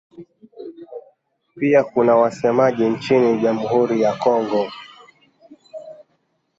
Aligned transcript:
Pia 1.55 1.83
kuna 1.83 2.15
wasemaji 2.15 2.89
nchini 2.89 3.41
Jamhuri 3.41 4.01
ya 4.01 4.13
Kongo. 4.15 4.67